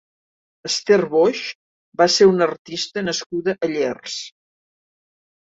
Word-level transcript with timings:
Esther 0.69 0.97
Boix 1.11 1.41
va 2.01 2.09
ser 2.15 2.29
una 2.31 2.47
artista 2.53 3.05
nascuda 3.11 3.55
a 3.69 3.71
Llers. 3.77 4.17